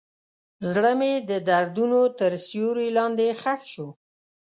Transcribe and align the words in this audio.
زړه 0.71 0.91
مې 0.99 1.13
د 1.29 1.31
دردونو 1.49 2.01
تر 2.19 2.31
سیوري 2.47 2.87
لاندې 2.97 3.27
ښخ 3.41 3.61
شو. 3.71 3.87